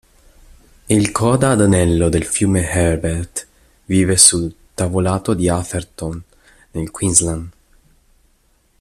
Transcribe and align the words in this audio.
Il 0.95 1.11
coda 1.11 1.51
ad 1.51 1.61
anello 1.61 2.09
del 2.09 2.23
fiume 2.25 2.67
Herbert 2.67 3.45
vive 3.85 4.17
sul 4.17 4.51
Tavolato 4.73 5.35
di 5.35 5.47
Atherton, 5.47 6.19
nel 6.71 6.89
Queensland. 6.89 7.49